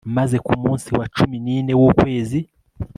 [0.17, 2.39] maze ku munsi wa cumi n'ine w'ukwezi